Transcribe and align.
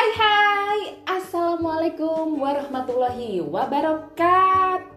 Hai 0.00 0.16
hai, 0.16 0.96
Assalamualaikum 1.04 2.40
warahmatullahi 2.40 3.44
wabarakatuh. 3.44 4.96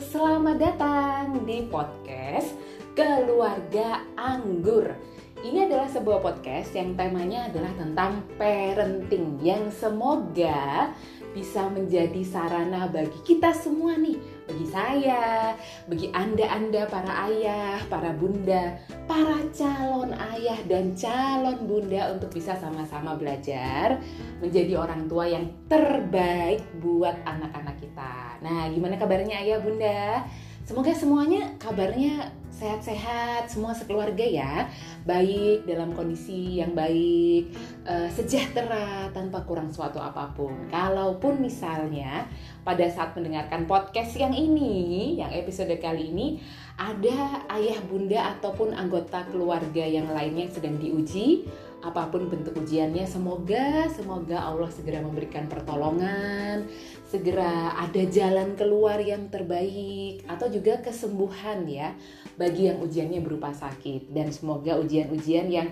Selamat 0.00 0.56
datang 0.56 1.44
di 1.44 1.68
podcast 1.68 2.56
Keluarga 2.96 4.00
Anggur. 4.16 4.96
Ini 5.44 5.68
adalah 5.68 5.92
sebuah 5.92 6.24
podcast 6.24 6.72
yang 6.72 6.96
temanya 6.96 7.52
adalah 7.52 7.68
tentang 7.76 8.24
parenting 8.40 9.44
Yang 9.44 9.84
semoga 9.84 10.96
bisa 11.34 11.66
menjadi 11.66 12.22
sarana 12.22 12.86
bagi 12.86 13.18
kita 13.26 13.50
semua 13.50 13.98
nih 13.98 14.16
bagi 14.44 14.66
saya, 14.68 15.56
bagi 15.88 16.12
Anda-anda 16.12 16.84
para 16.88 17.12
ayah, 17.32 17.80
para 17.88 18.12
bunda, 18.12 18.76
para 19.08 19.40
calon 19.56 20.12
ayah 20.36 20.60
dan 20.68 20.92
calon 20.92 21.64
bunda 21.64 22.12
untuk 22.12 22.28
bisa 22.28 22.52
sama-sama 22.60 23.16
belajar 23.16 23.98
menjadi 24.44 24.76
orang 24.76 25.08
tua 25.08 25.24
yang 25.32 25.48
terbaik 25.64 26.60
buat 26.84 27.16
anak-anak 27.24 27.76
kita. 27.80 28.14
Nah, 28.44 28.68
gimana 28.68 29.00
kabarnya 29.00 29.40
ayah 29.40 29.58
bunda? 29.64 30.28
Semoga 30.64 30.92
semuanya 30.92 31.56
kabarnya 31.56 32.43
sehat-sehat 32.54 33.50
semua 33.50 33.74
sekeluarga 33.74 34.22
ya. 34.22 34.70
Baik 35.02 35.66
dalam 35.66 35.92
kondisi 35.92 36.62
yang 36.62 36.72
baik 36.72 37.50
uh, 37.84 38.08
sejahtera 38.08 39.10
tanpa 39.10 39.42
kurang 39.42 39.74
suatu 39.74 39.98
apa 39.98 40.30
pun. 40.32 40.54
Kalaupun 40.70 41.42
misalnya 41.42 42.24
pada 42.62 42.86
saat 42.88 43.12
mendengarkan 43.18 43.66
podcast 43.66 44.14
yang 44.16 44.32
ini 44.32 45.18
yang 45.18 45.34
episode 45.34 45.74
kali 45.82 46.14
ini 46.14 46.38
ada 46.78 47.44
ayah 47.54 47.78
bunda 47.86 48.34
ataupun 48.38 48.74
anggota 48.74 49.26
keluarga 49.30 49.84
yang 49.84 50.10
lainnya 50.10 50.48
yang 50.48 50.54
sedang 50.54 50.76
diuji 50.80 51.46
apa 51.84 52.08
pun 52.08 52.32
bentuk 52.32 52.56
ujiannya 52.56 53.04
semoga 53.04 53.84
semoga 53.92 54.40
Allah 54.40 54.72
segera 54.72 55.04
memberikan 55.04 55.44
pertolongan 55.52 56.64
segera 57.04 57.76
ada 57.76 58.02
jalan 58.08 58.56
keluar 58.56 58.96
yang 58.98 59.28
terbaik 59.28 60.24
atau 60.26 60.48
juga 60.48 60.80
kesembuhan 60.80 61.68
ya 61.68 61.92
bagi 62.34 62.66
yang 62.66 62.82
ujiannya 62.82 63.20
berupa 63.22 63.54
sakit 63.54 64.10
dan 64.10 64.34
semoga 64.34 64.74
ujian-ujian 64.80 65.46
yang 65.52 65.68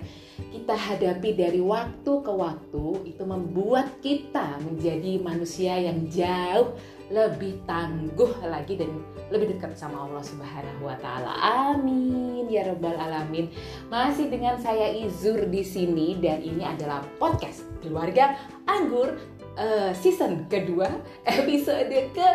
kita 0.53 0.77
hadapi 0.77 1.35
dari 1.35 1.59
waktu 1.59 2.13
ke 2.23 2.31
waktu 2.31 2.85
itu 3.09 3.23
membuat 3.25 3.99
kita 3.99 4.61
menjadi 4.63 5.19
manusia 5.19 5.75
yang 5.77 6.07
jauh 6.07 6.77
lebih 7.11 7.59
tangguh 7.67 8.31
lagi 8.47 8.79
dan 8.79 8.89
lebih 9.29 9.57
dekat 9.57 9.75
sama 9.75 10.07
Allah 10.07 10.23
Subhanahu 10.23 10.87
wa 10.87 10.97
taala. 10.97 11.29
Amin 11.69 12.47
ya 12.47 12.65
rabbal 12.69 12.95
alamin. 12.95 13.51
Masih 13.91 14.31
dengan 14.31 14.57
saya 14.57 14.89
Izur 14.93 15.45
di 15.51 15.61
sini 15.61 16.17
dan 16.17 16.39
ini 16.41 16.63
adalah 16.63 17.03
podcast 17.19 17.67
keluarga 17.83 18.39
Anggur 18.63 19.19
uh, 19.57 19.91
season 19.95 20.45
kedua 20.49 20.89
episode 21.27 21.91
ke 22.13 22.27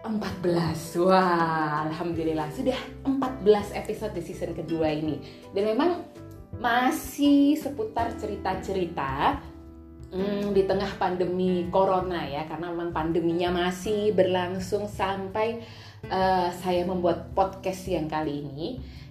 14 0.00 1.04
Wah 1.04 1.86
Alhamdulillah. 1.88 2.48
Sudah 2.52 2.78
14 3.04 3.76
episode 3.76 4.12
di 4.16 4.22
season 4.24 4.56
kedua 4.56 4.88
ini. 4.90 5.20
Dan 5.52 5.76
memang 5.76 6.08
masih 6.56 7.56
seputar 7.56 8.16
cerita-cerita 8.16 9.40
hmm, 10.12 10.56
di 10.56 10.64
tengah 10.64 10.88
pandemi 10.96 11.68
corona 11.68 12.24
ya. 12.24 12.48
Karena 12.48 12.72
memang 12.72 12.96
pandeminya 12.96 13.52
masih 13.68 14.16
berlangsung 14.16 14.88
sampai 14.88 15.60
uh, 16.08 16.48
saya 16.64 16.88
membuat 16.88 17.36
podcast 17.36 17.84
yang 17.92 18.08
kali 18.08 18.40
ini 18.40 18.68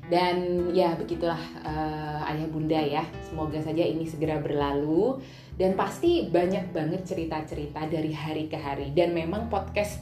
dan 0.10 0.68
ya 0.74 0.98
begitulah 0.98 1.40
uh, 1.62 2.26
ayah 2.34 2.50
bunda 2.50 2.82
ya. 2.82 3.06
Semoga 3.30 3.62
saja 3.62 3.86
ini 3.86 4.10
segera 4.10 4.42
berlalu. 4.42 5.22
Dan 5.54 5.78
pasti 5.78 6.26
banyak 6.26 6.72
banget 6.74 7.06
cerita-cerita 7.06 7.86
dari 7.86 8.10
hari 8.10 8.50
ke 8.50 8.58
hari. 8.58 8.90
Dan 8.96 9.14
memang 9.14 9.52
podcast 9.54 10.02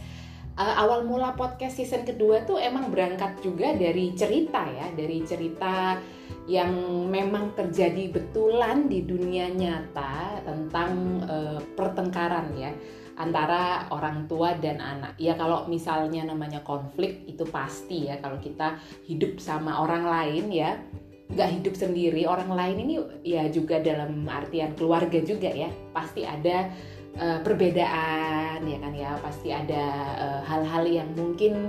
uh, 0.56 0.76
awal 0.80 1.04
mula 1.04 1.36
podcast 1.36 1.76
season 1.76 2.08
kedua 2.08 2.48
tuh 2.48 2.56
emang 2.56 2.88
berangkat 2.88 3.44
juga 3.44 3.76
dari 3.76 4.16
cerita 4.16 4.64
ya, 4.64 4.88
dari 4.96 5.28
cerita 5.28 6.00
yang 6.48 6.72
memang 7.12 7.52
terjadi 7.60 8.08
betulan 8.08 8.88
di 8.88 9.04
dunia 9.04 9.52
nyata 9.52 10.40
tentang 10.48 11.20
uh, 11.28 11.60
pertengkaran 11.76 12.56
ya 12.56 12.72
antara 13.18 13.90
orang 13.90 14.30
tua 14.30 14.54
dan 14.62 14.78
anak. 14.78 15.18
Ya 15.18 15.34
kalau 15.34 15.66
misalnya 15.66 16.24
namanya 16.24 16.62
konflik 16.62 17.26
itu 17.26 17.44
pasti 17.50 18.08
ya 18.08 18.22
kalau 18.22 18.38
kita 18.38 18.78
hidup 19.10 19.42
sama 19.42 19.82
orang 19.82 20.06
lain 20.06 20.54
ya 20.54 20.78
nggak 21.28 21.60
hidup 21.60 21.76
sendiri 21.76 22.24
orang 22.24 22.48
lain 22.48 22.78
ini 22.88 22.96
ya 23.28 23.52
juga 23.52 23.84
dalam 23.84 24.24
artian 24.32 24.72
keluarga 24.80 25.20
juga 25.20 25.52
ya 25.52 25.68
pasti 25.92 26.24
ada 26.24 26.72
uh, 27.20 27.40
perbedaan 27.44 28.64
ya 28.64 28.78
kan 28.80 28.94
ya 28.96 29.12
pasti 29.20 29.52
ada 29.52 29.84
eh, 30.16 30.42
hal-hal 30.48 30.88
uh, 30.88 30.94
yang 31.04 31.10
mungkin 31.20 31.68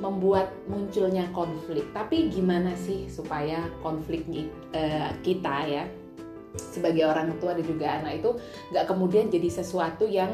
membuat 0.00 0.48
munculnya 0.68 1.28
konflik 1.36 1.84
tapi 1.92 2.32
gimana 2.32 2.72
sih 2.72 3.04
supaya 3.08 3.68
konflik 3.84 4.24
uh, 4.72 5.12
kita 5.20 5.56
ya 5.68 5.84
sebagai 6.58 7.06
orang 7.06 7.36
tua 7.38 7.54
dan 7.54 7.64
juga 7.64 7.86
anak 8.00 8.24
itu 8.24 8.30
nggak 8.72 8.84
kemudian 8.88 9.28
jadi 9.28 9.48
sesuatu 9.48 10.08
yang 10.08 10.32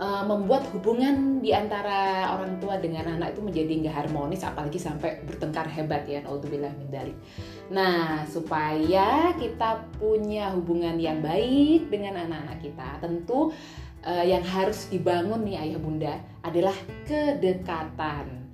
uh, 0.00 0.24
membuat 0.24 0.64
hubungan 0.72 1.38
di 1.44 1.52
antara 1.52 2.32
orang 2.34 2.56
tua 2.58 2.80
dengan 2.80 3.06
anak 3.18 3.36
itu 3.36 3.42
menjadi 3.44 3.72
nggak 3.84 3.96
harmonis 4.04 4.42
apalagi 4.42 4.80
sampai 4.80 5.22
bertengkar 5.26 5.68
hebat 5.68 6.06
ya 6.08 6.24
naudzubillah 6.24 6.72
min 6.78 6.88
Nah, 7.68 8.24
supaya 8.24 9.36
kita 9.36 9.84
punya 10.00 10.56
hubungan 10.56 10.96
yang 10.96 11.20
baik 11.20 11.92
dengan 11.92 12.24
anak-anak 12.24 12.64
kita, 12.64 12.88
tentu 12.96 13.52
uh, 14.08 14.24
yang 14.24 14.40
harus 14.40 14.88
dibangun 14.88 15.44
nih 15.44 15.68
ayah 15.68 15.80
bunda 15.80 16.14
adalah 16.40 16.72
kedekatan. 17.04 18.48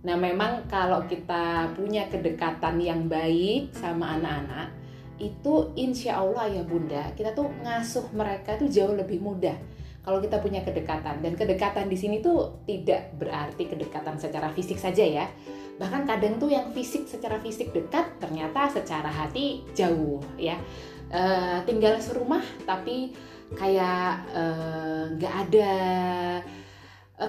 Nah 0.00 0.16
memang 0.16 0.64
kalau 0.64 1.04
kita 1.04 1.76
punya 1.76 2.08
kedekatan 2.08 2.80
yang 2.80 3.04
baik 3.04 3.74
sama 3.76 4.16
anak-anak 4.16 4.72
itu 5.20 5.76
insya 5.76 6.18
Allah 6.18 6.48
ayah 6.48 6.64
bunda 6.64 7.12
kita 7.12 7.36
tuh 7.36 7.52
ngasuh 7.60 8.08
mereka 8.16 8.56
tuh 8.56 8.72
jauh 8.72 8.96
lebih 8.96 9.20
mudah 9.20 9.54
kalau 10.00 10.18
kita 10.18 10.40
punya 10.40 10.64
kedekatan. 10.64 11.20
Dan 11.20 11.36
kedekatan 11.36 11.86
di 11.86 11.96
sini 11.96 12.24
tuh 12.24 12.64
tidak 12.64 13.12
berarti 13.20 13.68
kedekatan 13.68 14.16
secara 14.16 14.48
fisik 14.48 14.80
saja 14.80 15.04
ya. 15.04 15.28
Bahkan 15.76 16.08
kadang 16.08 16.40
tuh 16.40 16.48
yang 16.48 16.72
fisik 16.72 17.04
secara 17.04 17.36
fisik 17.40 17.72
dekat 17.72 18.16
ternyata 18.16 18.68
secara 18.72 19.12
hati 19.12 19.64
jauh 19.76 20.20
ya. 20.40 20.56
E, 21.12 21.22
tinggal 21.68 22.00
serumah 22.00 22.40
tapi 22.64 23.12
kayak 23.50 24.30
eh, 24.30 25.02
nggak 25.18 25.34
uh, 25.34 25.40
ada 25.42 25.74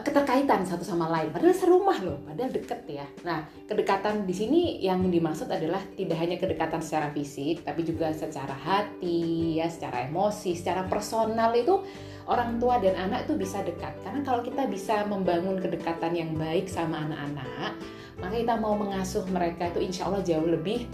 keterkaitan 0.02 0.66
satu 0.66 0.84
sama 0.86 1.08
lain. 1.10 1.34
Padahal 1.34 1.56
serumah 1.56 1.98
loh 2.04 2.18
padahal 2.26 2.52
deket 2.52 2.82
ya. 2.90 3.06
Nah 3.26 3.46
kedekatan 3.66 4.28
di 4.28 4.34
sini 4.36 4.62
yang 4.84 5.06
dimaksud 5.08 5.48
adalah 5.48 5.82
tidak 5.96 6.18
hanya 6.20 6.36
kedekatan 6.38 6.82
secara 6.84 7.14
fisik 7.14 7.64
tapi 7.66 7.82
juga 7.88 8.12
secara 8.12 8.54
hati 8.54 9.58
ya 9.58 9.70
secara 9.72 10.10
emosi 10.10 10.58
secara 10.58 10.86
personal 10.86 11.56
itu 11.56 11.82
orang 12.30 12.62
tua 12.62 12.78
dan 12.78 12.98
anak 12.98 13.30
itu 13.30 13.38
bisa 13.38 13.62
dekat. 13.62 13.96
Karena 14.04 14.22
kalau 14.22 14.42
kita 14.46 14.68
bisa 14.70 15.06
membangun 15.08 15.58
kedekatan 15.58 16.14
yang 16.14 16.32
baik 16.38 16.70
sama 16.70 17.06
anak-anak 17.08 17.74
maka 18.22 18.38
kita 18.38 18.56
mau 18.62 18.78
mengasuh 18.78 19.26
mereka 19.34 19.74
itu 19.74 19.80
insya 19.82 20.08
Allah 20.08 20.22
jauh 20.22 20.46
lebih 20.46 20.86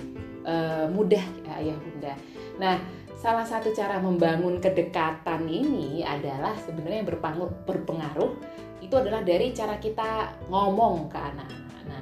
uh, 0.48 0.88
mudah 0.88 1.22
ya 1.44 1.54
ayah 1.60 1.78
bunda 1.78 2.14
nah 2.58 2.76
salah 3.18 3.44
satu 3.44 3.74
cara 3.74 3.98
membangun 3.98 4.62
kedekatan 4.62 5.50
ini 5.50 6.06
adalah 6.06 6.54
sebenarnya 6.62 7.02
yang 7.02 7.10
berpengaruh 7.66 8.32
itu 8.78 8.94
adalah 8.94 9.26
dari 9.26 9.52
cara 9.58 9.82
kita 9.82 10.38
ngomong 10.54 11.10
ke 11.10 11.18
anak-anak. 11.18 11.66
Nah, 11.90 12.02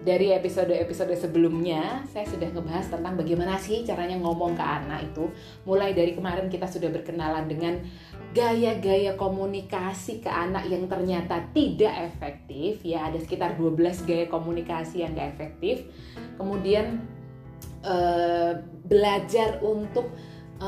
dari 0.00 0.32
episode-episode 0.32 1.12
sebelumnya 1.20 2.00
saya 2.08 2.24
sudah 2.24 2.48
ngebahas 2.48 2.88
tentang 2.88 3.14
bagaimana 3.20 3.60
sih 3.60 3.84
caranya 3.84 4.16
ngomong 4.16 4.56
ke 4.56 4.64
anak 4.64 5.04
itu. 5.04 5.28
Mulai 5.68 5.92
dari 5.92 6.16
kemarin 6.16 6.48
kita 6.48 6.64
sudah 6.64 6.88
berkenalan 6.88 7.44
dengan 7.44 7.84
gaya-gaya 8.32 9.14
komunikasi 9.20 10.24
ke 10.24 10.32
anak 10.32 10.64
yang 10.66 10.88
ternyata 10.88 11.44
tidak 11.54 12.08
efektif 12.08 12.82
ya 12.82 13.12
ada 13.12 13.20
sekitar 13.20 13.54
12 13.60 14.08
gaya 14.08 14.26
komunikasi 14.32 15.04
yang 15.04 15.12
gak 15.12 15.36
efektif. 15.36 15.84
Kemudian 16.40 17.04
eh, 17.84 18.58
belajar 18.88 19.60
untuk 19.60 20.08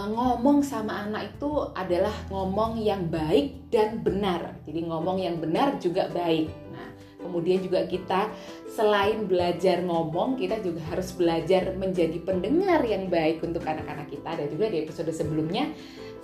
ngomong 0.04 0.60
sama 0.60 1.08
anak 1.08 1.36
itu 1.36 1.50
adalah 1.72 2.12
ngomong 2.28 2.76
yang 2.76 3.08
baik 3.08 3.72
dan 3.72 4.04
benar. 4.04 4.60
Jadi 4.68 4.84
ngomong 4.84 5.16
yang 5.16 5.40
benar 5.40 5.80
juga 5.80 6.12
baik. 6.12 6.52
Nah, 6.74 6.88
kemudian 7.22 7.64
juga 7.64 7.88
kita 7.88 8.28
selain 8.68 9.24
belajar 9.24 9.80
ngomong, 9.80 10.36
kita 10.36 10.60
juga 10.60 10.84
harus 10.92 11.16
belajar 11.16 11.72
menjadi 11.72 12.20
pendengar 12.20 12.84
yang 12.84 13.08
baik 13.08 13.40
untuk 13.40 13.64
anak-anak 13.64 14.12
kita. 14.12 14.36
Dan 14.36 14.46
juga 14.52 14.68
di 14.68 14.84
episode 14.84 15.08
sebelumnya 15.14 15.72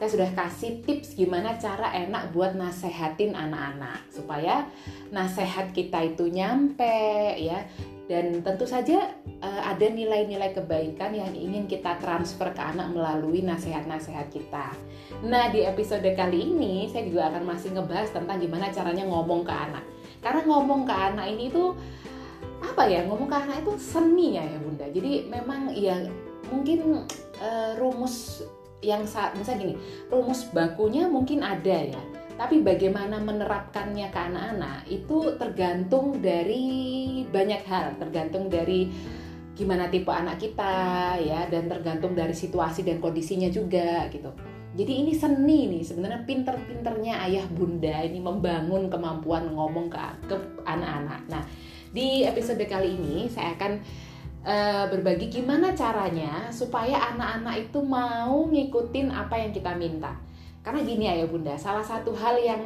saya 0.02 0.18
sudah 0.18 0.30
kasih 0.34 0.82
tips 0.82 1.14
gimana 1.14 1.54
cara 1.62 1.94
enak 1.94 2.34
buat 2.34 2.58
nasehatin 2.58 3.38
anak-anak 3.38 4.02
supaya 4.10 4.66
nasehat 5.14 5.70
kita 5.70 6.02
itu 6.02 6.26
nyampe 6.26 7.38
ya 7.38 7.62
dan 8.10 8.42
tentu 8.42 8.66
saja 8.66 9.14
uh, 9.38 9.62
ada 9.62 9.86
nilai-nilai 9.86 10.50
kebaikan 10.50 11.14
yang 11.14 11.30
ingin 11.30 11.70
kita 11.70 11.98
transfer 12.02 12.50
ke 12.50 12.58
anak 12.58 12.90
melalui 12.90 13.46
nasihat-nasihat 13.46 14.26
kita. 14.28 14.74
Nah, 15.22 15.54
di 15.54 15.62
episode 15.62 16.06
kali 16.18 16.50
ini 16.50 16.90
saya 16.90 17.06
juga 17.06 17.30
akan 17.30 17.46
masih 17.46 17.78
ngebahas 17.78 18.10
tentang 18.10 18.42
gimana 18.42 18.74
caranya 18.74 19.06
ngomong 19.06 19.46
ke 19.46 19.54
anak. 19.54 19.84
Karena 20.18 20.42
ngomong 20.46 20.82
ke 20.82 20.94
anak 20.94 21.26
ini 21.30 21.50
tuh 21.50 21.78
apa 22.62 22.90
ya? 22.90 23.06
Ngomong 23.06 23.30
ke 23.30 23.36
anak 23.38 23.56
itu 23.62 23.72
seni 23.78 24.38
ya 24.38 24.44
ya 24.46 24.58
Bunda. 24.58 24.86
Jadi 24.90 25.30
memang 25.30 25.70
ya 25.70 26.02
mungkin 26.50 27.06
uh, 27.38 27.72
rumus 27.78 28.42
yang 28.82 29.06
saat 29.06 29.38
misalnya 29.38 29.62
gini, 29.70 29.76
rumus 30.10 30.50
bakunya 30.50 31.06
mungkin 31.06 31.46
ada 31.46 31.86
ya 31.86 32.02
tapi 32.36 32.64
bagaimana 32.64 33.20
menerapkannya 33.20 34.08
ke 34.08 34.18
anak-anak 34.18 34.78
itu 34.88 35.36
tergantung 35.36 36.18
dari 36.18 36.64
banyak 37.28 37.62
hal, 37.68 37.96
tergantung 38.00 38.48
dari 38.48 38.88
gimana 39.52 39.92
tipe 39.92 40.08
anak 40.08 40.40
kita 40.40 41.20
ya 41.20 41.44
dan 41.52 41.68
tergantung 41.68 42.16
dari 42.16 42.32
situasi 42.32 42.82
dan 42.82 42.98
kondisinya 42.98 43.52
juga 43.52 44.08
gitu. 44.08 44.32
Jadi 44.72 44.92
ini 45.04 45.12
seni 45.12 45.68
nih 45.68 45.84
sebenarnya 45.84 46.24
pinter-pinternya 46.24 47.20
ayah 47.28 47.44
bunda 47.52 48.00
ini 48.08 48.24
membangun 48.24 48.88
kemampuan 48.88 49.52
ngomong 49.52 49.92
ke 49.92 50.36
anak-anak. 50.64 51.28
Nah 51.28 51.44
di 51.92 52.24
episode 52.24 52.64
kali 52.64 52.96
ini 52.96 53.28
saya 53.28 53.52
akan 53.52 53.72
uh, 54.48 54.84
berbagi 54.88 55.28
gimana 55.28 55.76
caranya 55.76 56.48
supaya 56.48 57.12
anak-anak 57.12 57.68
itu 57.68 57.84
mau 57.84 58.48
ngikutin 58.48 59.12
apa 59.12 59.36
yang 59.44 59.52
kita 59.52 59.76
minta 59.76 60.16
karena 60.62 60.80
gini 60.86 61.04
ya 61.10 61.26
bunda, 61.26 61.58
salah 61.58 61.82
satu 61.82 62.14
hal 62.14 62.38
yang 62.38 62.62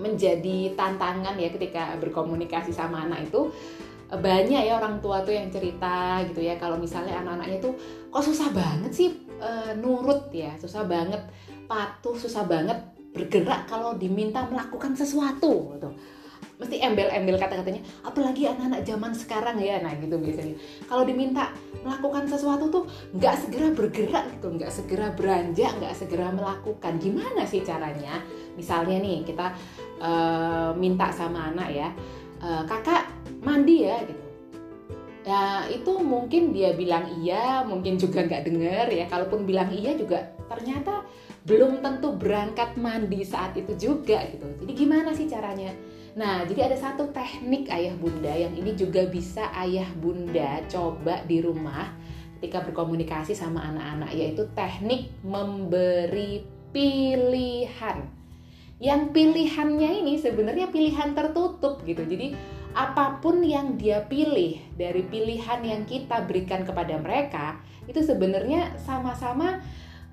menjadi 0.00 0.72
tantangan 0.76 1.36
ya 1.36 1.52
ketika 1.52 1.96
berkomunikasi 2.00 2.72
sama 2.72 3.04
anak 3.04 3.28
itu 3.28 3.52
banyak 4.10 4.66
ya 4.66 4.80
orang 4.80 4.98
tua 4.98 5.22
tuh 5.22 5.30
yang 5.30 5.52
cerita 5.52 6.18
gitu 6.26 6.42
ya 6.42 6.58
kalau 6.58 6.74
misalnya 6.80 7.20
anak-anaknya 7.22 7.62
tuh 7.62 7.72
kok 8.10 8.24
susah 8.26 8.50
banget 8.50 8.90
sih 8.90 9.08
e, 9.38 9.76
nurut 9.78 10.32
ya? 10.34 10.50
Susah 10.58 10.82
banget 10.82 11.20
patuh 11.70 12.18
susah 12.18 12.42
banget 12.42 12.74
bergerak 13.14 13.70
kalau 13.70 13.94
diminta 13.94 14.42
melakukan 14.50 14.98
sesuatu 14.98 15.78
gitu 15.78 15.90
mesti 16.60 16.76
embel-embel 16.84 17.40
kata-katanya 17.40 17.80
apalagi 18.04 18.44
anak-anak 18.44 18.84
zaman 18.84 19.12
sekarang 19.16 19.56
ya. 19.56 19.80
Nah 19.80 19.96
gitu 19.96 20.20
biasanya. 20.20 20.54
Kalau 20.84 21.08
diminta 21.08 21.56
melakukan 21.80 22.28
sesuatu 22.28 22.68
tuh 22.68 22.84
nggak 23.16 23.34
segera 23.40 23.72
bergerak 23.72 24.24
gitu 24.36 24.52
nggak 24.52 24.68
segera 24.68 25.08
beranjak 25.16 25.72
nggak 25.80 25.96
segera 25.96 26.28
melakukan. 26.28 27.00
Gimana 27.00 27.48
sih 27.48 27.64
caranya? 27.64 28.20
Misalnya 28.60 29.00
nih 29.00 29.24
kita 29.24 29.56
uh, 30.04 30.76
minta 30.76 31.08
sama 31.16 31.48
anak 31.48 31.68
ya 31.72 31.88
uh, 32.44 32.62
kakak 32.68 33.08
mandi 33.40 33.88
ya 33.88 33.96
gitu. 34.04 34.24
Ya 35.20 35.68
itu 35.68 35.92
mungkin 36.00 36.52
dia 36.52 36.72
bilang 36.76 37.08
iya 37.24 37.64
mungkin 37.64 37.96
juga 37.96 38.20
nggak 38.28 38.44
dengar 38.44 38.86
ya. 38.92 39.08
Kalaupun 39.08 39.48
bilang 39.48 39.72
iya 39.72 39.96
juga 39.96 40.28
ternyata 40.44 41.08
belum 41.40 41.80
tentu 41.80 42.12
berangkat 42.20 42.76
mandi 42.76 43.24
saat 43.24 43.56
itu 43.56 43.72
juga 43.80 44.20
gitu. 44.28 44.44
Jadi 44.60 44.72
gimana 44.76 45.16
sih 45.16 45.24
caranya 45.24 45.72
Nah, 46.18 46.42
jadi 46.42 46.66
ada 46.66 46.78
satu 46.78 47.14
teknik 47.14 47.70
ayah 47.70 47.94
bunda 47.94 48.34
yang 48.34 48.50
ini 48.58 48.74
juga 48.74 49.06
bisa 49.06 49.46
ayah 49.62 49.86
bunda 49.94 50.58
coba 50.66 51.22
di 51.22 51.38
rumah 51.38 51.86
ketika 52.40 52.66
berkomunikasi 52.66 53.36
sama 53.36 53.62
anak-anak 53.62 54.10
yaitu 54.16 54.42
teknik 54.58 55.14
memberi 55.22 56.42
pilihan. 56.74 58.10
Yang 58.80 59.02
pilihannya 59.12 59.90
ini 60.02 60.16
sebenarnya 60.18 60.72
pilihan 60.72 61.14
tertutup 61.14 61.84
gitu. 61.86 62.02
Jadi 62.02 62.34
apa 62.74 63.20
pun 63.22 63.44
yang 63.44 63.76
dia 63.76 64.02
pilih 64.08 64.58
dari 64.74 65.04
pilihan 65.06 65.60
yang 65.62 65.82
kita 65.86 66.26
berikan 66.26 66.64
kepada 66.64 66.96
mereka 66.98 67.60
itu 67.86 68.00
sebenarnya 68.02 68.74
sama-sama 68.80 69.62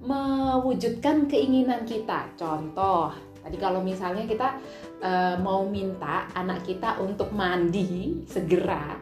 mewujudkan 0.04 1.26
keinginan 1.26 1.88
kita. 1.88 2.28
Contoh, 2.36 3.14
Tadi 3.48 3.64
kalau 3.64 3.80
misalnya 3.80 4.28
kita 4.28 4.60
uh, 5.02 5.36
mau 5.42 5.66
minta 5.68 6.30
anak 6.34 6.66
kita 6.66 6.98
untuk 7.02 7.34
mandi 7.34 8.22
segera, 8.26 8.98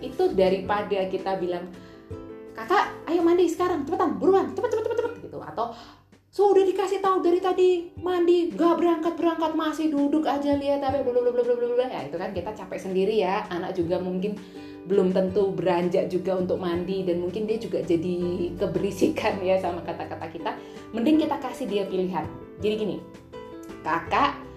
itu 0.00 0.30
daripada 0.32 1.06
kita 1.08 1.36
bilang 1.40 1.68
kakak 2.58 2.90
ayo 3.06 3.22
mandi 3.22 3.46
sekarang 3.46 3.86
cepetan 3.86 4.18
buruan 4.18 4.50
cepet 4.50 4.70
cepet 4.70 4.84
cepet 4.84 4.98
cepet 4.98 5.12
gitu. 5.30 5.38
Atau 5.38 5.70
sudah 6.28 6.60
dikasih 6.60 7.00
tahu 7.00 7.24
dari 7.24 7.40
tadi 7.40 7.88
mandi 8.04 8.52
gak 8.52 8.76
berangkat 8.76 9.16
berangkat 9.16 9.56
masih 9.56 9.88
duduk 9.88 10.28
aja 10.28 10.54
lihat 10.58 10.84
apa 10.84 11.00
belum 11.00 11.24
belum 11.24 11.40
belum 11.40 11.58
belum 11.72 11.88
ya 11.88 12.04
itu 12.04 12.16
kan 12.20 12.30
kita 12.36 12.50
capek 12.52 12.78
sendiri 12.78 13.14
ya. 13.22 13.48
Anak 13.48 13.78
juga 13.78 13.96
mungkin 14.02 14.36
belum 14.88 15.12
tentu 15.12 15.52
beranjak 15.52 16.08
juga 16.08 16.36
untuk 16.36 16.60
mandi 16.60 17.04
dan 17.04 17.20
mungkin 17.20 17.44
dia 17.44 17.60
juga 17.60 17.84
jadi 17.84 18.50
keberisikan 18.56 19.40
ya 19.40 19.60
sama 19.60 19.84
kata-kata 19.84 20.26
kita. 20.28 20.50
Mending 20.92 21.24
kita 21.24 21.36
kasih 21.40 21.66
dia 21.68 21.84
pilihan. 21.88 22.24
Jadi 22.58 22.74
gini 22.74 22.96
kakak 23.86 24.47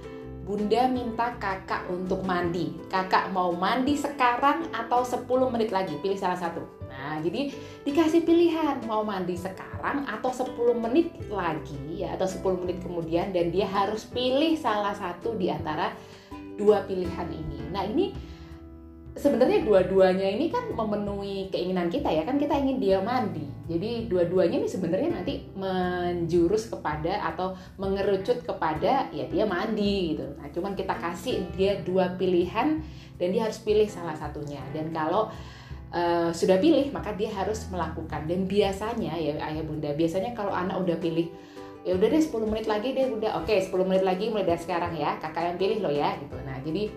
Bunda 0.42 0.90
minta 0.90 1.38
kakak 1.38 1.86
untuk 1.94 2.26
mandi. 2.26 2.74
Kakak 2.90 3.30
mau 3.30 3.54
mandi 3.54 3.94
sekarang 3.94 4.66
atau 4.74 5.06
10 5.06 5.30
menit 5.54 5.70
lagi? 5.70 5.94
Pilih 6.02 6.18
salah 6.18 6.40
satu. 6.40 6.66
Nah, 6.90 7.22
jadi 7.22 7.54
dikasih 7.86 8.26
pilihan 8.26 8.82
mau 8.90 9.06
mandi 9.06 9.38
sekarang 9.38 10.10
atau 10.10 10.34
10 10.34 10.76
menit 10.82 11.14
lagi 11.30 11.78
ya 12.02 12.18
atau 12.18 12.26
10 12.26 12.62
menit 12.66 12.82
kemudian 12.82 13.30
dan 13.30 13.54
dia 13.54 13.70
harus 13.70 14.10
pilih 14.10 14.58
salah 14.58 14.98
satu 14.98 15.38
di 15.38 15.54
antara 15.54 15.94
dua 16.58 16.84
pilihan 16.90 17.30
ini. 17.30 17.60
Nah, 17.70 17.86
ini 17.86 18.14
sebenarnya 19.16 19.62
dua-duanya 19.62 20.26
ini 20.26 20.48
kan 20.50 20.72
memenuhi 20.72 21.52
keinginan 21.52 21.92
kita 21.92 22.08
ya 22.08 22.24
kan 22.24 22.40
kita 22.40 22.56
ingin 22.56 22.78
dia 22.80 22.98
mandi 23.04 23.44
jadi 23.72 24.12
dua-duanya 24.12 24.60
ini 24.60 24.68
sebenarnya 24.68 25.10
nanti 25.16 25.48
menjurus 25.56 26.68
kepada 26.68 27.24
atau 27.32 27.56
mengerucut 27.80 28.44
kepada 28.44 29.08
ya 29.16 29.24
dia 29.32 29.48
mandi 29.48 30.16
gitu. 30.16 30.28
Nah 30.36 30.52
cuman 30.52 30.76
kita 30.76 30.92
kasih 31.00 31.48
dia 31.56 31.80
dua 31.80 32.20
pilihan 32.20 32.84
dan 33.16 33.28
dia 33.32 33.48
harus 33.48 33.64
pilih 33.64 33.88
salah 33.88 34.20
satunya. 34.20 34.60
Dan 34.76 34.92
kalau 34.92 35.32
uh, 35.96 36.30
sudah 36.36 36.60
pilih 36.60 36.92
maka 36.92 37.16
dia 37.16 37.32
harus 37.32 37.64
melakukan. 37.72 38.28
Dan 38.28 38.44
biasanya 38.44 39.16
ya 39.16 39.40
ayah 39.40 39.64
bunda 39.64 39.96
biasanya 39.96 40.36
kalau 40.36 40.52
anak 40.52 40.76
udah 40.76 41.00
pilih 41.00 41.32
ya 41.82 41.98
udah 41.98 42.08
deh 42.14 42.22
10 42.22 42.52
menit 42.52 42.68
lagi 42.68 42.92
deh 42.92 43.08
udah. 43.08 43.40
Oke 43.40 43.56
okay, 43.56 43.72
10 43.72 43.88
menit 43.88 44.04
lagi 44.04 44.28
mulai 44.28 44.44
dari 44.44 44.60
sekarang 44.60 45.00
ya. 45.00 45.16
Kakak 45.24 45.56
yang 45.56 45.58
pilih 45.58 45.80
loh 45.88 45.94
ya 45.96 46.12
gitu. 46.20 46.36
Nah 46.44 46.60
jadi 46.60 46.92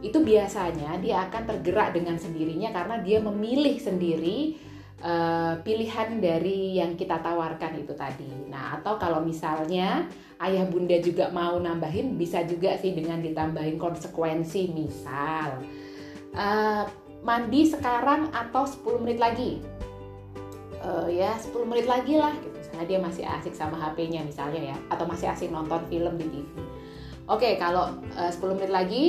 itu 0.00 0.18
biasanya 0.20 0.96
dia 1.00 1.28
akan 1.28 1.42
tergerak 1.44 1.92
dengan 1.92 2.16
sendirinya 2.16 2.72
karena 2.72 3.00
dia 3.04 3.18
memilih 3.20 3.76
sendiri 3.80 4.65
uh, 5.02 5.60
pilihan 5.60 6.20
dari 6.20 6.78
yang 6.80 6.96
kita 6.96 7.20
tawarkan 7.20 7.80
itu 7.80 7.92
tadi. 7.92 8.28
Nah, 8.48 8.80
atau 8.80 8.96
kalau 8.96 9.20
misalnya 9.20 10.08
ayah 10.40 10.64
bunda 10.68 10.96
juga 11.00 11.28
mau 11.32 11.56
nambahin, 11.60 12.16
bisa 12.16 12.44
juga 12.44 12.76
sih 12.80 12.96
dengan 12.96 13.20
ditambahin 13.20 13.76
konsekuensi. 13.76 14.72
Misal, 14.72 15.60
uh, 16.36 16.84
mandi 17.26 17.66
sekarang 17.66 18.30
atau 18.30 18.64
10 18.64 19.02
menit 19.02 19.18
lagi. 19.18 19.60
Uh, 20.80 21.10
ya 21.10 21.34
10 21.34 21.66
menit 21.66 21.90
lagi 21.90 22.14
lah 22.14 22.32
gitu. 22.38 22.56
Misalnya 22.56 22.86
dia 22.86 22.98
masih 23.02 23.24
asik 23.26 23.54
sama 23.56 23.74
HP-nya 23.80 24.22
misalnya 24.22 24.74
ya, 24.74 24.76
atau 24.92 25.04
masih 25.08 25.26
asik 25.32 25.50
nonton 25.50 25.82
film 25.90 26.14
di 26.14 26.26
TV. 26.30 26.54
Oke, 27.26 27.58
kalau 27.58 27.90
uh, 28.14 28.30
10 28.30 28.54
menit 28.54 28.70
lagi 28.70 29.04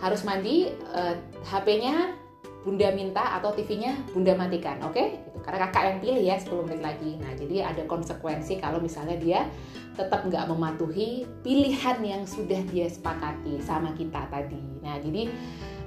harus 0.00 0.24
mandi 0.24 0.72
uh, 0.92 1.12
eh, 1.12 1.16
HP-nya 1.44 2.23
Bunda 2.64 2.88
minta 2.96 3.36
atau 3.36 3.52
TV-nya 3.52 3.92
Bunda 4.10 4.32
matikan, 4.32 4.80
oke? 4.80 4.96
Okay? 4.96 5.06
Gitu. 5.20 5.38
Karena 5.44 5.68
kakak 5.68 5.82
yang 5.84 5.98
pilih 6.00 6.22
ya 6.24 6.36
10 6.40 6.64
menit 6.64 6.80
lagi. 6.80 7.10
Nah, 7.20 7.32
jadi 7.36 7.56
ada 7.68 7.82
konsekuensi 7.84 8.56
kalau 8.56 8.80
misalnya 8.80 9.20
dia 9.20 9.44
tetap 9.92 10.24
nggak 10.24 10.48
mematuhi 10.48 11.28
pilihan 11.44 12.00
yang 12.00 12.22
sudah 12.24 12.64
dia 12.72 12.88
sepakati 12.88 13.60
sama 13.60 13.92
kita 13.92 14.24
tadi. 14.32 14.64
Nah, 14.80 14.96
jadi 14.96 15.28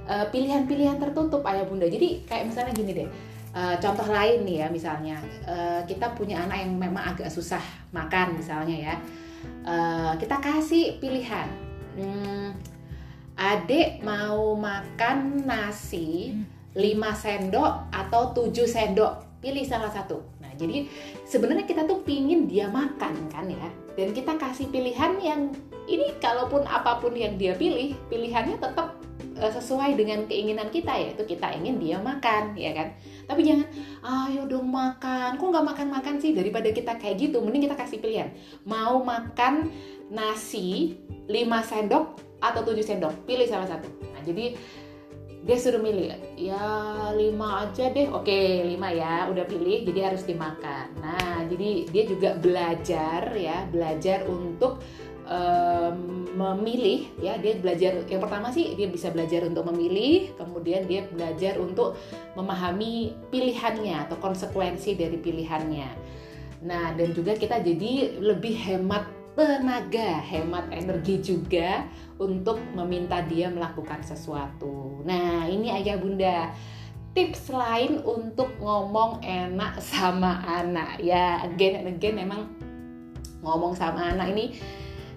uh, 0.05 0.25
pilihan-pilihan 0.29 1.01
tertutup 1.01 1.41
ayah 1.49 1.65
bunda. 1.65 1.89
Jadi 1.89 2.29
kayak 2.29 2.53
misalnya 2.53 2.71
gini 2.77 2.91
deh, 2.93 3.09
uh, 3.57 3.75
contoh 3.81 4.05
lain 4.05 4.45
nih 4.45 4.57
ya 4.61 4.67
misalnya 4.69 5.17
uh, 5.49 5.81
kita 5.89 6.13
punya 6.13 6.45
anak 6.45 6.61
yang 6.61 6.77
memang 6.77 7.17
agak 7.17 7.33
susah 7.33 7.61
makan 7.89 8.37
misalnya 8.37 8.77
ya, 8.77 8.95
kita 10.21 10.37
kasih 10.37 11.01
pilihan. 11.01 11.49
Hmm, 11.97 12.53
adik 13.37 14.05
mau 14.05 14.53
makan 14.53 15.45
nasi 15.45 16.37
5 16.77 16.85
sendok 17.17 17.89
atau 17.89 18.21
7 18.37 18.53
sendok. 18.69 19.41
Pilih 19.41 19.65
salah 19.65 19.89
satu. 19.89 20.21
Nah 20.41 20.53
jadi 20.53 20.85
sebenarnya 21.25 21.65
kita 21.65 21.85
tuh 21.89 22.05
pingin 22.05 22.45
dia 22.45 22.69
makan 22.69 23.13
kan 23.33 23.49
ya. 23.49 23.69
Dan 23.97 24.13
kita 24.13 24.37
kasih 24.37 24.69
pilihan 24.69 25.17
yang 25.21 25.49
ini 25.89 26.13
kalaupun 26.21 26.61
apa 26.69 27.01
pun 27.01 27.17
yang 27.17 27.33
dia 27.37 27.57
pilih 27.57 27.97
pilihannya 28.13 28.61
tetap 28.61 28.97
uh, 29.41 29.51
sesuai 29.53 29.97
dengan 29.97 30.25
keinginan 30.29 30.69
kita 30.69 30.93
yaitu 30.93 31.25
kita 31.25 31.49
ingin 31.57 31.81
dia 31.81 31.97
makan 31.97 32.53
ya 32.53 32.73
kan? 32.77 32.93
Tapi 33.25 33.41
jangan 33.41 33.67
ayo 34.29 34.45
dong 34.45 34.69
makan. 34.69 35.37
Kok 35.37 35.47
nggak 35.49 35.67
makan 35.73 35.87
makan 35.89 36.15
sih? 36.21 36.33
Daripada 36.37 36.69
kita 36.69 36.97
kayak 36.97 37.17
gitu 37.29 37.41
mending 37.41 37.69
kita 37.69 37.77
kasih 37.77 37.97
pilihan. 37.97 38.29
Mau 38.65 39.01
makan 39.01 39.69
nasi 40.13 40.97
5 41.25 41.33
sendok 41.65 42.05
atau 42.41 42.61
7 42.61 42.85
sendok? 42.85 43.13
Pilih 43.25 43.45
salah 43.49 43.69
satu. 43.69 43.89
Nah 44.13 44.21
jadi 44.21 44.57
dia 45.47 45.55
suruh 45.55 45.79
milih 45.79 46.11
ya 46.35 46.67
lima 47.15 47.63
aja 47.63 47.87
deh. 47.87 48.11
Oke 48.11 48.67
lima 48.67 48.91
ya 48.91 49.31
udah 49.31 49.47
pilih 49.47 49.87
jadi 49.87 50.11
harus 50.11 50.27
dimakan. 50.27 50.91
Nah 50.99 51.47
jadi 51.47 51.87
dia 51.87 52.03
juga 52.03 52.35
belajar 52.35 53.31
ya 53.31 53.63
belajar 53.71 54.27
untuk 54.27 54.83
um, 55.23 56.27
memilih 56.35 57.07
ya 57.23 57.39
dia 57.39 57.55
belajar 57.63 58.03
yang 58.11 58.19
pertama 58.19 58.51
sih 58.51 58.75
dia 58.75 58.91
bisa 58.91 59.07
belajar 59.07 59.47
untuk 59.47 59.65
memilih 59.71 60.35
kemudian 60.35 60.83
dia 60.83 61.07
belajar 61.07 61.55
untuk 61.63 61.95
memahami 62.35 63.15
pilihannya 63.31 64.03
atau 64.03 64.19
konsekuensi 64.19 64.99
dari 64.99 65.15
pilihannya. 65.15 65.89
Nah 66.67 66.91
dan 66.91 67.15
juga 67.15 67.39
kita 67.39 67.63
jadi 67.63 68.19
lebih 68.19 68.51
hemat 68.67 69.16
tenaga, 69.37 70.17
hemat 70.25 70.65
energi 70.73 71.21
juga 71.21 71.85
untuk 72.17 72.57
meminta 72.73 73.21
dia 73.21 73.53
melakukan 73.53 74.01
sesuatu. 74.01 75.05
Nah, 75.05 75.45
ini 75.45 75.69
ayah 75.69 76.01
bunda. 76.01 76.49
Tips 77.13 77.53
lain 77.53 78.01
untuk 78.01 78.57
ngomong 78.57 79.21
enak 79.21 79.77
sama 79.81 80.41
anak. 80.45 81.01
Ya 81.01 81.45
again 81.45 81.81
and 81.85 81.97
again 81.97 82.17
memang 82.17 82.49
ngomong 83.41 83.73
sama 83.73 84.13
anak 84.13 84.33
ini 84.37 84.53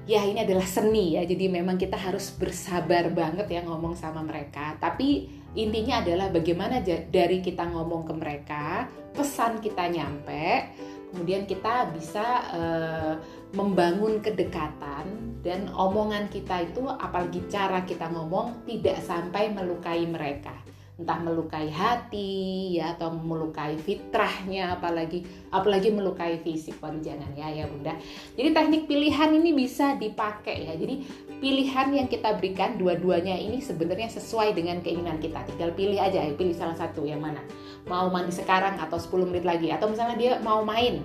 ya 0.09 0.25
ini 0.25 0.41
adalah 0.41 0.65
seni 0.65 1.21
ya. 1.21 1.29
Jadi 1.29 1.53
memang 1.53 1.77
kita 1.77 2.00
harus 2.00 2.33
bersabar 2.33 3.12
banget 3.12 3.53
ya 3.53 3.61
ngomong 3.69 3.97
sama 4.00 4.25
mereka. 4.25 4.81
Tapi 4.81 5.29
intinya 5.53 6.00
adalah 6.00 6.33
bagaimana 6.33 6.81
dari 6.85 7.45
kita 7.45 7.69
ngomong 7.69 8.09
ke 8.09 8.15
mereka 8.17 8.65
pesan 9.12 9.61
kita 9.61 9.91
nyampe 9.93 10.73
kemudian 11.11 11.45
kita 11.45 11.90
bisa 11.90 12.47
uh, 12.55 13.14
membangun 13.52 14.23
kedekatan 14.23 15.37
dan 15.43 15.67
omongan 15.75 16.31
kita 16.31 16.71
itu 16.71 16.87
apalagi 16.87 17.43
cara 17.50 17.83
kita 17.83 18.07
ngomong 18.09 18.62
tidak 18.64 19.02
sampai 19.02 19.50
melukai 19.50 20.07
mereka. 20.07 20.55
Entah 21.00 21.17
melukai 21.17 21.73
hati 21.73 22.76
ya 22.76 22.93
atau 22.93 23.09
melukai 23.17 23.73
fitrahnya 23.81 24.76
apalagi 24.76 25.25
apalagi 25.49 25.88
melukai 25.88 26.45
fisik 26.45 26.76
waduh 26.76 27.00
jangan 27.00 27.33
ya 27.33 27.49
ya 27.49 27.64
bunda. 27.64 27.97
Jadi 28.37 28.52
teknik 28.52 28.85
pilihan 28.85 29.33
ini 29.33 29.57
bisa 29.57 29.97
dipakai 29.97 30.69
ya. 30.69 30.76
Jadi 30.76 31.00
pilihan 31.41 31.89
yang 31.91 32.07
kita 32.07 32.37
berikan 32.37 32.77
dua-duanya 32.77 33.33
ini 33.35 33.65
sebenarnya 33.65 34.13
sesuai 34.13 34.53
dengan 34.53 34.85
keinginan 34.85 35.17
kita. 35.19 35.41
Tinggal 35.49 35.73
pilih 35.73 35.97
aja 35.97 36.21
ya 36.21 36.33
pilih 36.37 36.53
salah 36.53 36.77
satu 36.77 37.09
yang 37.09 37.25
mana. 37.25 37.41
Mau 37.89 38.13
mandi 38.13 38.31
sekarang 38.31 38.77
atau 38.77 39.01
10 39.01 39.33
menit 39.33 39.45
lagi 39.49 39.73
atau 39.73 39.89
misalnya 39.89 40.17
dia 40.21 40.33
mau 40.45 40.61
main. 40.61 41.01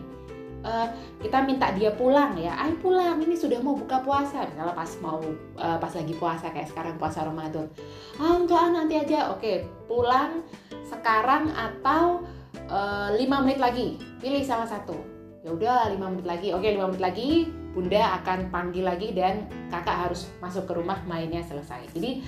Uh, 0.65 0.89
kita 1.22 1.46
minta 1.46 1.70
dia 1.77 1.94
pulang 1.94 2.34
ya, 2.42 2.58
ayo 2.65 2.74
pulang 2.82 3.22
ini 3.22 3.38
sudah 3.38 3.62
mau 3.62 3.77
buka 3.77 4.01
puasa. 4.01 4.50
Misalnya 4.50 4.74
pas 4.74 4.92
mau 4.98 5.22
uh, 5.62 5.77
pas 5.77 5.94
lagi 5.94 6.13
puasa 6.18 6.50
kayak 6.51 6.74
sekarang 6.74 6.98
puasa 6.98 7.22
Ramadan. 7.24 7.70
Ah 8.18 8.36
enggak 8.36 8.74
nanti 8.74 8.98
aja, 8.98 9.30
oke 9.30 9.62
pulang 9.86 10.42
sekarang 10.89 11.54
atau 11.54 12.25
uh, 12.65 13.13
eh, 13.13 13.30
5 13.30 13.44
menit 13.46 13.60
lagi 13.62 13.88
pilih 14.18 14.42
salah 14.42 14.65
satu. 14.65 14.98
Ya 15.46 15.54
udah 15.54 15.94
5 15.94 16.01
menit 16.01 16.25
lagi, 16.25 16.50
oke 16.50 16.65
5 16.65 16.89
menit 16.89 17.04
lagi 17.13 17.30
bunda 17.75 18.24
akan 18.24 18.48
panggil 18.48 18.88
lagi 18.88 19.12
dan 19.12 19.51
kakak 19.67 20.08
harus 20.08 20.32
masuk 20.39 20.63
ke 20.63 20.74
rumah 20.79 21.03
mainnya 21.03 21.44
selesai. 21.44 21.91
Jadi 21.91 22.24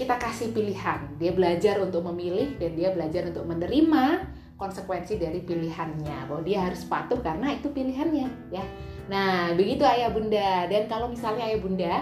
kita 0.00 0.16
kasih 0.16 0.56
pilihan, 0.56 1.20
dia 1.20 1.36
belajar 1.36 1.76
untuk 1.84 2.00
memilih 2.08 2.56
dan 2.56 2.72
dia 2.72 2.88
belajar 2.88 3.28
untuk 3.28 3.44
menerima 3.44 4.24
konsekuensi 4.56 5.20
dari 5.20 5.44
pilihannya. 5.44 6.24
Bahwa 6.24 6.40
dia 6.40 6.64
harus 6.64 6.88
patuh 6.88 7.20
karena 7.20 7.52
itu 7.52 7.68
pilihannya 7.68 8.28
ya. 8.48 8.64
Nah 9.12 9.52
begitu 9.52 9.84
ayah 9.84 10.08
bunda. 10.08 10.64
Dan 10.72 10.88
kalau 10.88 11.12
misalnya 11.12 11.44
ayah 11.52 11.60
bunda 11.60 11.94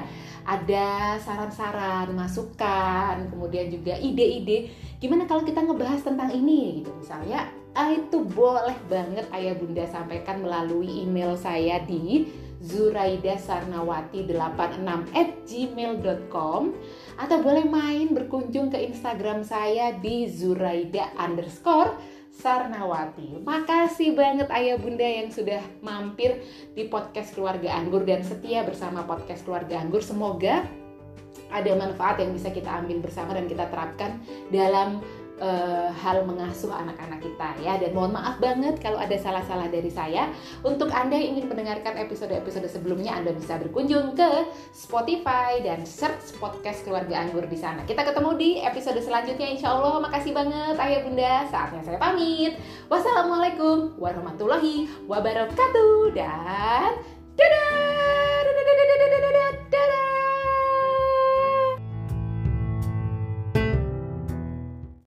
ada 0.49 1.19
saran-saran 1.21 2.15
masukan 2.17 3.29
kemudian 3.29 3.69
juga 3.69 4.01
ide-ide 4.01 4.73
gimana 4.97 5.29
kalau 5.29 5.45
kita 5.45 5.61
ngebahas 5.67 6.07
tentang 6.07 6.31
ini 6.31 6.83
gitu. 6.83 6.95
Misalnya 6.95 7.51
ah, 7.75 7.91
itu 7.91 8.23
boleh 8.23 8.79
banget 8.87 9.27
ayah 9.35 9.55
bunda 9.59 9.85
sampaikan 9.91 10.39
melalui 10.43 11.03
email 11.03 11.35
saya 11.35 11.83
di 11.83 12.27
zuraidasarnawati86 12.63 15.15
at 15.15 15.31
gmail.com 15.47 16.75
atau 17.19 17.43
boleh 17.43 17.67
main 17.67 18.15
berkunjung 18.15 18.71
ke 18.75 18.79
Instagram 18.91 19.45
saya 19.47 19.93
di 19.99 20.27
zuraida 20.27 21.11
underscore 21.19 22.19
Sarnawati. 22.39 23.43
Makasih 23.43 24.15
banget 24.15 24.47
ayah 24.55 24.79
bunda 24.79 25.03
yang 25.03 25.27
sudah 25.27 25.59
mampir 25.83 26.39
di 26.71 26.87
podcast 26.87 27.35
keluarga 27.35 27.75
anggur 27.75 28.07
dan 28.07 28.23
setia 28.23 28.63
bersama 28.63 29.03
podcast 29.03 29.43
keluarga 29.43 29.83
anggur. 29.83 30.07
Semoga 30.07 30.63
ada 31.51 31.73
manfaat 31.75 32.23
yang 32.23 32.37
bisa 32.37 32.55
kita 32.55 32.71
ambil 32.71 33.03
bersama 33.03 33.35
dan 33.35 33.51
kita 33.51 33.67
terapkan 33.67 34.23
dalam 34.55 35.03
uh, 35.39 35.89
hal 35.91 36.23
mengasuh 36.27 36.71
anak-anak 36.71 37.23
kita 37.23 37.49
ya. 37.63 37.79
Dan 37.79 37.95
mohon 37.95 38.15
maaf 38.15 38.39
banget 38.39 38.79
kalau 38.83 38.99
ada 39.01 39.15
salah-salah 39.17 39.71
dari 39.71 39.89
saya. 39.89 40.31
Untuk 40.63 40.91
anda 40.91 41.15
yang 41.15 41.39
ingin 41.39 41.51
mendengarkan 41.51 41.97
episode-episode 41.99 42.67
sebelumnya 42.69 43.17
anda 43.17 43.35
bisa 43.35 43.57
berkunjung 43.59 44.15
ke 44.19 44.51
Spotify 44.75 45.63
dan 45.63 45.83
search 45.83 46.37
podcast 46.37 46.83
keluarga 46.83 47.23
anggur 47.23 47.47
di 47.47 47.59
sana. 47.59 47.83
Kita 47.87 48.05
ketemu 48.05 48.31
di 48.37 48.51
episode 48.63 48.99
selanjutnya 49.01 49.49
insya 49.49 49.75
Allah. 49.75 50.03
Makasih 50.03 50.33
banget. 50.35 50.75
Ayah 50.77 51.01
bunda. 51.07 51.35
Saatnya 51.49 51.83
saya 51.83 51.99
pamit. 51.99 52.59
Wassalamualaikum 52.91 53.97
warahmatullahi 53.97 54.91
wabarakatuh 55.07 56.15
dan 56.15 56.93
dadah 57.39 57.68